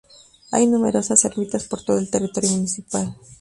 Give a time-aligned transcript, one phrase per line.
[0.51, 3.15] Hay numerosas ermitas por todo el territorio municipal.